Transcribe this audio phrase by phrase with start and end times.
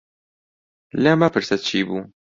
[1.01, 2.01] لێم مەپرسە چی بوو.